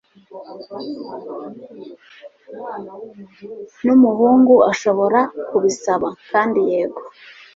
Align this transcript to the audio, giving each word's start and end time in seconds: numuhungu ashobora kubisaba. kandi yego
numuhungu 3.85 4.55
ashobora 4.71 5.19
kubisaba. 5.49 6.07
kandi 6.31 6.59
yego 6.69 7.01